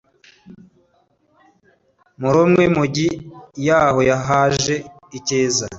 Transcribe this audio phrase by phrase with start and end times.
[2.21, 3.07] muri umwe mu migi
[3.65, 4.75] yaho haje
[5.17, 5.65] ikiza